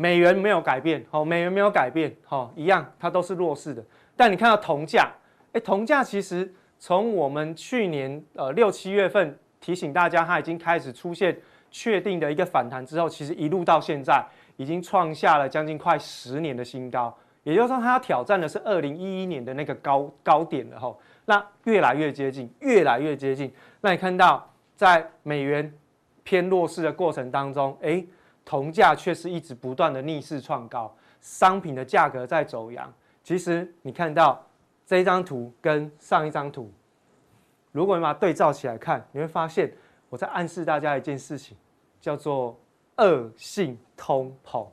[0.00, 3.84] 美元没有改变，好，美元没有改变，好，一样，它都是弱势的。
[4.16, 5.10] 但你看到铜价，
[5.52, 6.54] 哎，铜价其实。
[6.80, 11.36] 从我们去年呃六七月份提醒大家，它已经开始出现
[11.72, 14.24] 确定的一个反弹之后，其实一路到现在
[14.56, 21.00] 已经创下了将近快十年的新高，也就是说，它要挑战的是二零一一年的那个高高点了吼。
[21.24, 23.52] 那越来越接近，越来越接近。
[23.80, 25.74] 那你看到在美元
[26.22, 28.06] 偏弱势的过程当中，诶，
[28.48, 32.90] 铜价却是一直不断的逆势创高，商品的价格在走扬。
[33.22, 34.42] 其实你看到。
[34.88, 36.72] 这一张图跟上一张图，
[37.72, 39.70] 如果你把它对照起来看，你会发现
[40.08, 41.54] 我在暗示大家一件事情，
[42.00, 42.58] 叫做
[42.96, 44.66] 恶性通膨。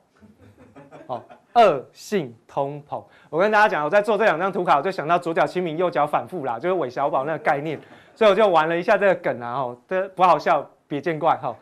[1.05, 1.21] 好，
[1.55, 3.03] 恶性通膨。
[3.29, 7.77] 我跟大家讲，我在做这两张图卡，我就想到左脚清明，右脚反复啦，就是韦小宝那个概念，
[8.15, 11.53] 所以我就玩了一下这个梗啊，哦，这不好笑，别见怪哈。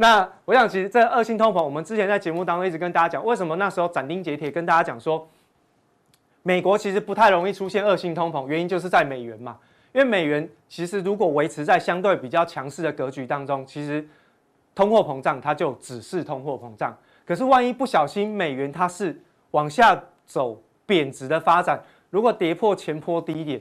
[0.00, 5.28] 那我想，其实这恶性通膨，我们之前在节目当中一直跟大家讲，为什么那时候斩钉截铁跟大家讲说。
[6.42, 9.58] 美国其实不太容易出现恶性通膨，原因就是在美元嘛。
[9.92, 14.02] 因为美元其实如果维持在相对比较强势的格局当中，其实
[14.74, 16.96] 通货膨胀它就只是通货膨胀。
[17.26, 23.60] 可是万一不小心美元它是往下走贬值的发展，如果跌破前坡低点，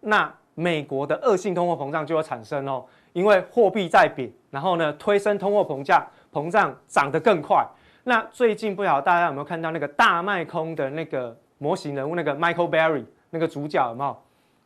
[0.00, 2.84] 那美国的恶性通货膨胀就会产生哦。
[3.16, 7.66] 因为货币在贬，然后呢推升通货膨胀，膨胀涨得更快。
[8.04, 11.34] 那最近不晓得大家有没有看到那个大卖空的那个？
[11.58, 14.14] 模型人物那个 Michael Berry 那个主角有没有？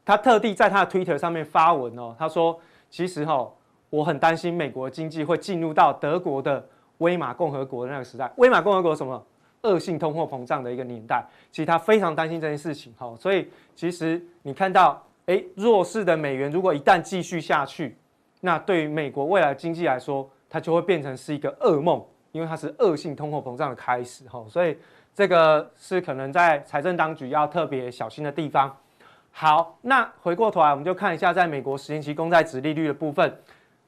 [0.05, 2.59] 他特地在他的 Twitter 上面发文哦，他说
[2.91, 3.49] ：“其实哈，
[3.91, 6.67] 我很担心美国经济会进入到德国的
[6.99, 8.29] 威玛共和国的那个时代。
[8.39, 9.25] 威玛共和国什么
[9.63, 13.15] 恶性通货膨胀的一个年代，其实他非常担心这件事情哈。
[13.17, 17.97] 所以其实你看到，诶，弱势的美元如果一旦继续下去，
[18.41, 24.45] 那对于美国未来经济来说，它就会变成是一个噩梦，因为它是恶性通货膨胀的开始哈。
[24.49, 24.77] 所以。
[25.13, 28.75] 这个是可能在财政当局要特别小心的地方。
[29.33, 33.39] 好，那回过头来，我们就看一下在美国十年期公债殖利率的部分，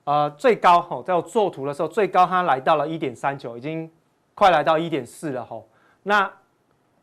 [0.03, 3.89] 呃，最高吼，在我做图的时候，最高它来到了一点三九，已经
[4.35, 5.67] 快来到一点四了吼。
[6.03, 6.31] 那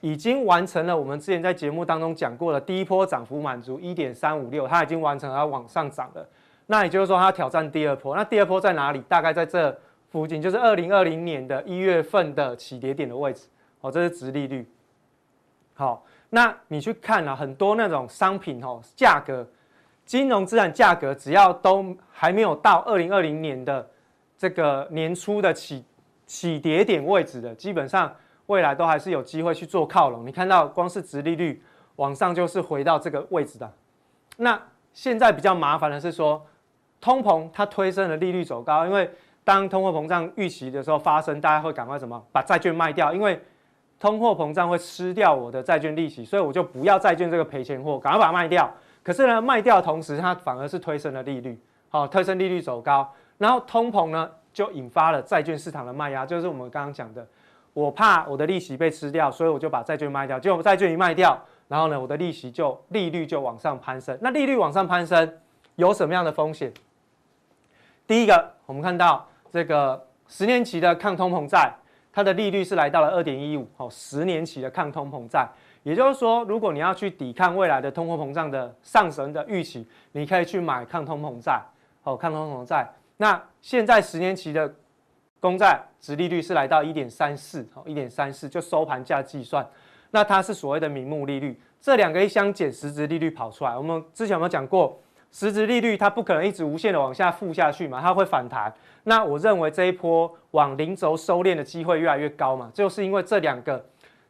[0.02, 6.28] 已经完成了我们之前在节目当中讲过的第一波涨幅满足一点三五六，它已经完成了往上涨了。
[6.72, 8.16] 那也就是说，它要挑战第二波。
[8.16, 9.02] 那第二波在哪里？
[9.10, 9.76] 大概在这
[10.12, 13.48] 附近，就是二零二零年的一月份的起跌点的位置。
[13.82, 14.70] 哦，这是殖利率。
[15.74, 19.48] 好，那你去看啊，很多那种商品哦，价格，
[20.06, 23.90] 金融资产价格，只要都还没有到二零二零年的
[24.38, 25.84] 这个年初的起
[26.28, 30.24] 起跌点位置的，基本上未来都还是有机会去做靠拢。
[30.24, 31.64] 你看到光是殖利率
[31.96, 33.74] 往上就是回到这个位置的。
[34.38, 34.62] 那
[34.94, 36.46] 现在比较麻烦的是说，
[37.02, 39.10] 通膨它推升了利率走高，因为
[39.44, 43.42] 当通货膨胀预期的时候发生，大家会赶快什么把债券卖掉，因为
[44.00, 48.72] 通货膨胀会吃掉我的债券利息，所以我就不要债券这个赔钱货，赶快把它卖掉。
[49.02, 51.60] 可是呢，卖掉的同时，它反而是推升了利率，
[51.90, 57.26] 好，推升利率走高，然后通膨呢就引发了债券市场的卖压，就是我们刚刚讲的
[57.74, 60.40] 我怕我的利息被吃掉，所以我就把债券卖掉。
[60.40, 64.18] 结果债券一卖掉，然后呢，我的利息就利率就往上攀升。
[64.22, 65.34] 那利率往上攀升
[65.76, 66.72] 有什么样的风险？
[68.10, 71.72] 第一个，我们看到这个十年期的抗通膨债，
[72.12, 73.70] 它的利率是来到了二点一五。
[73.78, 75.48] 哦，十年期的抗通膨债，
[75.84, 81.62] 也就是说，如果你要去抵抗未来的通货膨胀的上升的预期，你可以去买抗通膨债。
[82.02, 82.90] 哦，抗通膨债。
[83.18, 84.74] 那现在十年期的
[85.40, 89.64] 公债殖利率是来到一点三四，好，一点三四就收盘价计算，
[90.10, 93.78] 那它是所谓的名目利率，这两个一相减，实质利率跑出来。
[93.78, 95.00] 我们之前有没有讲过，
[95.32, 98.74] 实质利率它不可能一直无限的往下负下去嘛，它会反弹。
[99.04, 103.84] 那我认为这一波往零轴收敛的机会越来越高嘛，就是因为这两个，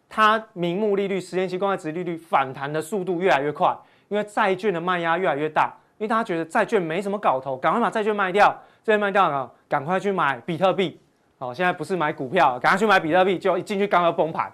[0.08, 3.76] 它名目利率、十年期公债值利率反弹的速度越来越快，
[4.08, 8.56] 因为债券的卖压越来越大，因为大家觉得债券没什么搞头，赶快把债券卖掉。
[8.82, 11.00] 这边卖掉了，赶快去买比特币。
[11.38, 14.52] 好，现在不是买股票，赶快去买比特币，就一进去刚要崩盘，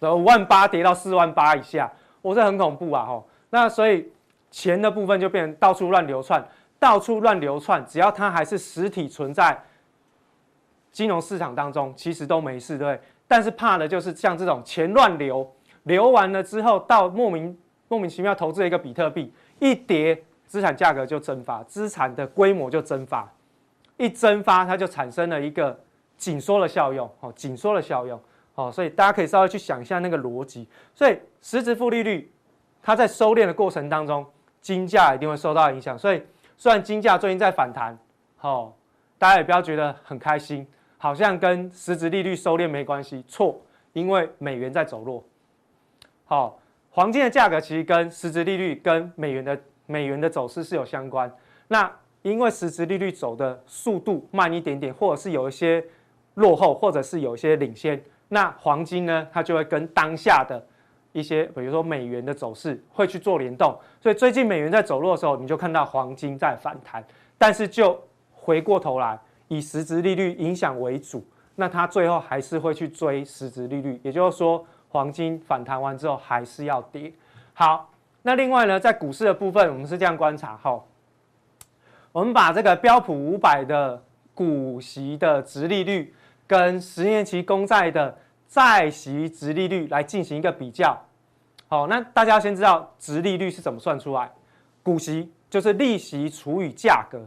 [0.00, 1.90] 五万八跌到四万八以下，
[2.22, 3.04] 我这很恐怖啊！
[3.04, 4.10] 吼，那所以
[4.52, 6.46] 钱的部分就变成到处乱流窜，
[6.78, 9.60] 到处乱流窜，只要它还是实体存在
[10.92, 13.00] 金融市场当中，其实都没事，对？
[13.26, 20.22] 但是怕的就是像这种钱乱流，流完了之后，到莫名莫名其妙投资了一个比特币，一跌。
[20.44, 23.26] 资产价格就蒸发，资产的规模就蒸发，
[23.96, 25.80] 一蒸发它就产生了一个
[26.18, 28.20] 紧缩的效用，哦，紧缩的效用，
[28.54, 30.68] 哦，所以大家可以稍微去想一下那个逻辑。
[30.94, 32.30] 所以实质负利率，
[32.82, 34.26] 它在收敛的过程当中，
[34.62, 35.98] 金价一定会受到影响。
[35.98, 36.22] 所以
[36.56, 37.98] 虽然金价最近在反弹，
[38.40, 38.72] 哦，
[39.18, 43.60] 大家也不要觉得很开心，好像跟实质利率收敛没关系，错，
[43.92, 45.22] 因为美元在走弱。
[46.24, 46.58] 好，
[46.90, 49.60] 黄金的价格其实跟实质利率跟美元的。
[49.84, 51.30] 美元的走势是有相关，
[51.68, 55.84] 那因为实质利率走的速度慢一点点，或者是有一些
[56.34, 60.64] 落后，或者是有一些领先，那黄金呢，它就会跟当下的
[61.12, 63.78] 一些，比如说美元的走势会去做联动。
[64.00, 67.04] 所以最近美元在走弱的时候，你就看到黄金在反弹，
[67.38, 68.00] 但是就
[68.32, 77.12] 回过头来以实质利率影响为主，那它最后还是会去追实质利率，也就是说黄金反弹完之后还是要跌。
[77.54, 77.88] 好。
[78.24, 80.80] 那另外呢，在股市的部分，我们是这样观察哈。
[82.12, 84.00] 我们把这个标普五百的
[84.32, 86.14] 股息的殖利率
[86.46, 88.16] 跟十年期公债的
[88.52, 90.94] 债息殖利率来进行一个比较。
[91.68, 94.30] 好，那大家先知道殖利率是怎么算出来？
[94.82, 97.26] 股息就是利息除以价格，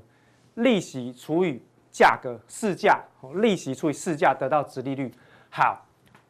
[0.53, 1.59] 利息除以
[1.91, 3.01] 价格市价，
[3.33, 5.11] 利息除以市价得到殖利率。
[5.49, 5.83] 好，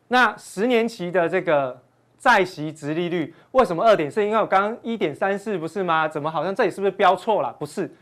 [0.07, 1.83] 那十年期的这个。
[2.17, 4.23] 债息殖利率为什么二点四？
[4.25, 6.07] 因为我刚刚一点三四不是吗？
[6.07, 7.53] 怎么好像这里是不是标错了？
[7.59, 7.93] 不是，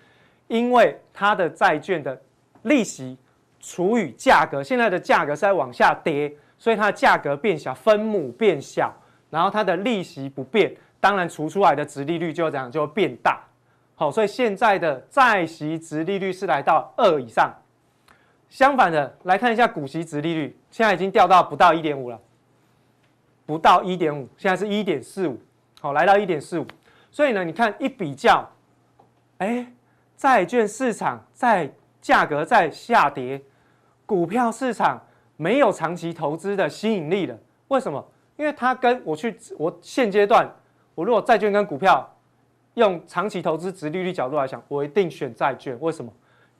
[0.47, 2.21] 因为它的债券的
[2.61, 3.17] 利息
[3.59, 8.89] 除以价格，现在的价格是在往下跌，所以它的价格变小，分母变小，
[9.29, 13.43] 然后它的利息不变，当然除出来的殖利率就这样就会变大。
[13.95, 17.53] 好，所以现在的债息殖利率是来到二以上。
[18.47, 22.17] 相反的，来看一下股息殖利率，现在已经掉到不到一点五了。
[23.45, 25.37] 不到一点五，现在是一点四五，
[25.81, 26.65] 好，来到一点四五，
[27.11, 28.49] 所以呢，你看一比较，
[29.39, 29.67] 哎，
[30.15, 33.41] 债券市场在价格在下跌，
[34.05, 35.05] 股票市场
[35.43, 37.37] 没有长期投资的吸引力了。
[37.67, 38.01] 为什么？
[38.37, 40.49] 因为它跟我去，我现阶段，
[40.95, 42.09] 我如果债券跟股票
[42.75, 45.77] 用长期投资值利率角度来讲，我一定选债券。
[45.81, 46.09] 为什么？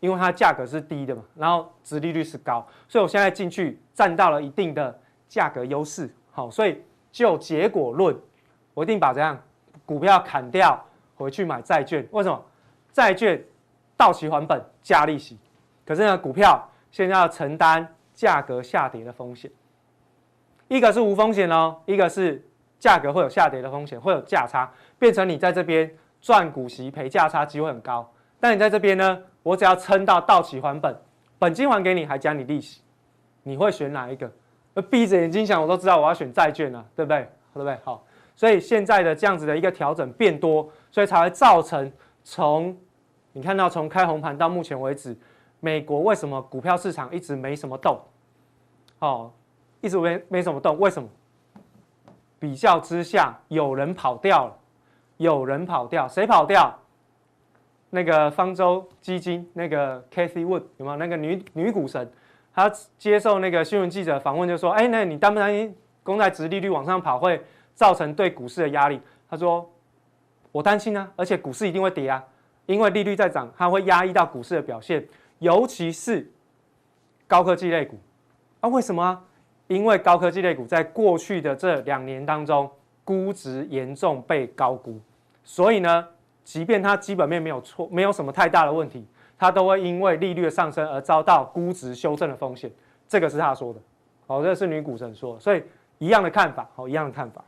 [0.01, 6.13] 因为它价格是低的嘛，然后值利率是高，所以我现在进去占到了一定的价格优势。
[6.31, 8.13] 好，所以就结果论，
[8.73, 9.41] 我一定把这样
[9.85, 10.77] 股票砍掉，
[11.15, 12.05] 回去买债券。
[12.11, 12.43] 为什么？
[12.91, 13.41] 债券
[13.95, 15.39] 到期还本加利息，
[15.85, 19.49] 可是呢，股票现在要承担价格下跌的风险。
[20.67, 22.43] 一个是无风险哦，一个是
[22.79, 25.89] 价格会有下跌的风险，会有价差，变成你在这边
[26.21, 28.09] 赚股息赔价差机会很高。
[28.39, 30.95] 但你在这边呢，我只要撑到到期还本，
[31.37, 32.81] 本金还给你，还加你利息，
[33.43, 34.31] 你会选哪一个？
[34.89, 37.19] 闭着眼睛想，我都知道我要选债券啊，对不对？
[37.53, 37.77] 对不对？
[37.83, 38.03] 好，
[38.35, 41.91] 所以现在的这样子的一个调整变多，所以才会造成
[42.23, 42.75] 从
[43.33, 45.15] 你看到从开红盘到目前为止，
[45.63, 47.97] 美国为什么股票市场一直没什么动？
[48.99, 49.31] 哦，
[49.79, 51.07] 一直没没什么动，为什么？
[52.37, 54.57] 比较之下，有人跑掉了，
[55.15, 56.77] 有人跑掉，谁跑掉？
[57.89, 60.97] 那个方舟基金那个 Kathy Wood 有没有？
[60.97, 62.11] 那个女女股神。
[62.53, 67.41] 她接受那个新闻记者访问，就说：“哎，那你担不担心公债殖利率往上跑会
[67.73, 68.99] 造成对股市的压力？”
[69.29, 69.65] 她说
[70.51, 72.21] ：“我担心啊，而且股市一定会跌啊，
[72.65, 75.07] 因为利率在涨，它会压抑到股市的表现，
[75.43, 76.31] 尤其是
[77.27, 77.99] 高科技类股
[78.61, 78.69] 啊。
[78.69, 79.21] 为什么？
[79.67, 82.69] 因为高科技类股在过去的这两年当中，
[83.03, 84.99] 估值严重被高估，
[85.43, 86.07] 所以呢，
[86.43, 92.69] 即便它基本面没有错，没有什么太大的问题，它都会因为利率的上升而遭到估值修正的风险。
[93.07, 93.79] 这个是他说的，
[94.27, 95.63] 好，这是女股神说的，所以
[95.97, 97.43] 一样的看法，好，一样的看法。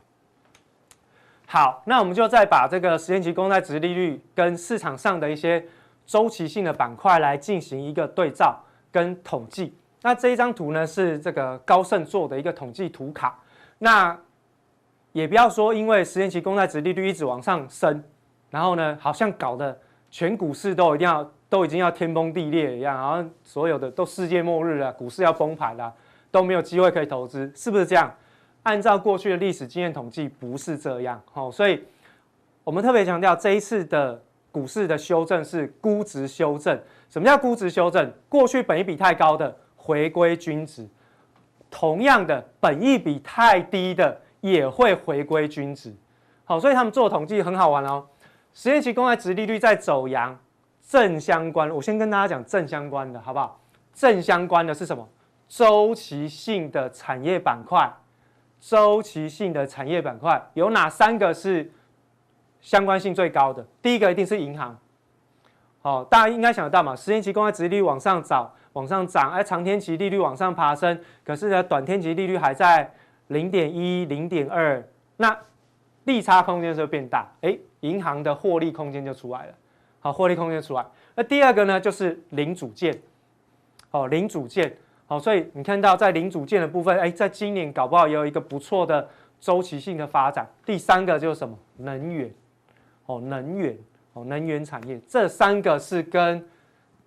[1.46, 5.64] 好，那我们就再把这个十年期公债殖利率跟市场上的一些
[6.06, 8.58] 周期性的板块来进行一个对照
[8.90, 9.76] 跟统计。
[10.02, 13.38] 那这一张图呢，是这个高盛做的一个统计图卡。
[13.78, 14.16] 那
[15.12, 18.02] 也不要说，因为十年期公债值利率一直往上升，
[18.50, 19.76] 然后呢，好像搞得
[20.10, 25.92] 全股市都一定要都已经要天崩地裂一样，好像所有的都世界末日了，股市要崩盘了，
[26.30, 28.14] 都没有机会可以投资，是不是这样？
[28.62, 31.20] 按照过去的历史经验统计，不是这样。
[31.32, 31.84] 好，所以
[32.64, 34.20] 我们特别强调，这一次的
[34.56, 36.80] 股市的修正是估值修正。
[37.10, 38.10] 什么叫估值修正？
[38.26, 40.88] 过去本益比太高的回归均值，
[41.70, 45.94] 同样的本益比太低的也会回归均值。
[46.46, 48.02] 好，所以他们做统计很好玩哦。
[48.54, 50.34] 十年期公债殖利率在走阳，
[50.88, 51.68] 正相关。
[51.68, 53.60] 我先跟大家讲正相关的，好不好？
[53.92, 55.06] 正相关的是什么？
[55.46, 57.92] 周期性的产业板块。
[58.58, 61.70] 周期性的产业板块有哪三个是
[62.66, 63.64] 相关性最高的？
[63.80, 64.76] 第一个一定是银行，
[65.80, 66.96] 好，大家应该想得到嘛？
[66.96, 72.92] 十年期公债殖利率往上涨，往上涨，而长天期利率往上爬升，可是呢，短天期利率还在
[73.28, 74.84] 零点一、零点二，
[75.16, 75.38] 那
[76.06, 79.54] 利差空间就变大，哎，银行的获利空间就出来了，
[80.00, 80.84] 好，获利空间出来。
[81.14, 83.00] 那第二个呢，就是零组件，
[83.92, 84.76] 哦，零组件。
[85.08, 89.08] 好，所以你看到在零组件的部分，哎，在今年搞不好也有一个不错的
[89.38, 90.44] 周期性的发展。
[90.64, 91.56] 第三个就是什么？
[91.76, 92.28] 能源，
[93.06, 93.76] 哦，能源，
[94.12, 96.46] 哦，能源产业，这三个是跟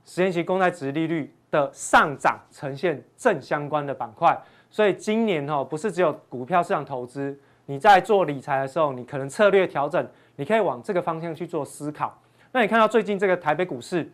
[0.06, 4.38] 十年期公债殖利率的上涨呈现正相关的板块。
[4.70, 12.18] 所以今年哦，不是只有股票市场投资，你在做理财的时候，你可能策略调整，你可以往这个方向去做思考。
[12.52, 14.12] 那你看到最近这个台北股市？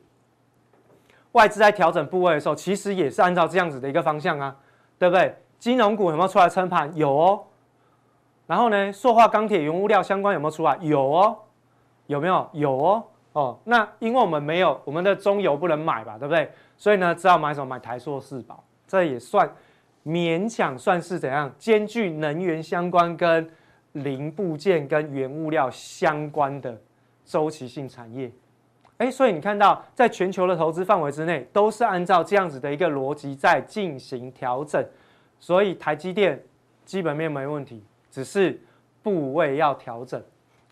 [1.34, 4.56] 外资在调整部位的时候，其实也是按照这样子的一个方向啊，
[4.98, 5.36] 对不对？
[5.60, 6.90] 金融股有没有出来撑盘？
[6.96, 7.44] 有哦。
[8.48, 10.78] 然后呢，塑化、钢铁、原物料相关有没有出来？
[10.82, 11.38] 有哦。
[12.08, 12.50] 有没有？
[12.54, 13.04] 有哦。
[13.34, 16.50] 哦，那因为我们没有我们的中油不能买吧，对不对？
[16.78, 17.66] 所以呢，只好买什么？
[17.66, 19.54] 买台塑、四宝，这也算
[20.06, 21.54] 勉强算是怎样？
[21.58, 23.50] 兼具能源相关跟
[23.92, 26.80] 零部件跟原物料相关的
[27.26, 28.32] 周期性产业。
[29.00, 34.82] 哎，所以你看到，在全球的投资范围之内，都是按照这样子的一个逻辑在进行调整。
[35.42, 36.42] 所以台积电
[36.86, 38.58] 基本面没问题，只是
[39.04, 40.24] 部位要调整。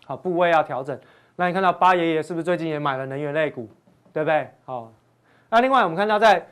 [0.06, 0.98] 好，部位要调整。
[1.36, 3.68] 那你看到八爷爷是不是最近也买了能源类股，
[4.12, 4.48] 对不对？
[4.64, 4.92] 好，
[5.50, 6.46] 那另外我们看到在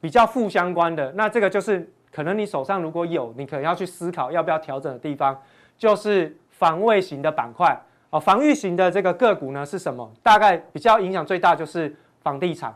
[0.00, 5.40] 比较负相关的，那这个就是可能你手上如果有，你可能要去思考要不要调整的地方，
[5.78, 7.80] 就是防卫型的板块。
[8.10, 10.08] 哦，防御型的这个个股呢是什么？
[10.22, 12.72] 大概比较影响最大就是房地产，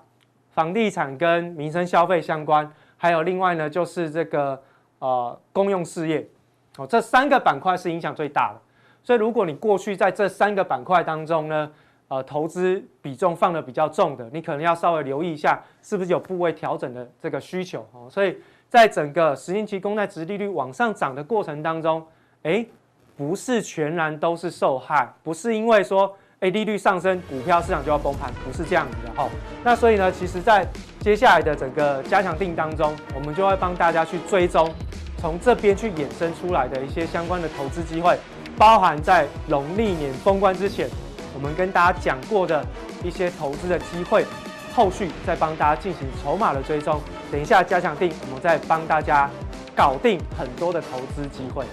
[0.50, 4.60] 房地产跟民生消费相关，还有另外呢就是这个
[4.98, 6.28] 呃公用事业，
[6.76, 8.60] 哦，这三个板块是影响最大的。
[9.08, 11.70] 所以如果你过去在这三个板块当中呢，
[12.08, 18.06] 呃，投资比重放得比较重的，你可能要稍微留意一下，是不是有部位调整的这个需求哦。
[18.10, 18.36] 所以
[18.68, 22.06] 在整个十年期公债殖利率往上涨的过程当中，
[22.42, 22.68] 诶。
[23.16, 29.28] 不是全然都是受害，不是因为说，诶利率上升，股票市场就要崩盘，不是这样子的哈。
[29.64, 30.64] 那所以呢，其实，在
[31.00, 34.72] 接下来的整个加强定当中，我们就会帮大家去追踪，
[35.16, 38.16] 从这边去衍生出来的一些相关的投资机会，
[38.58, 40.90] 包含在农历年封关之前，
[41.32, 42.66] 我们跟大家讲过的
[43.04, 44.26] 一些投资的机会，
[44.74, 47.00] 后续再帮大家进行筹码的追踪。
[47.30, 49.30] 等一下加强定，我们再帮大家
[49.76, 51.64] 搞定很多的投资机会。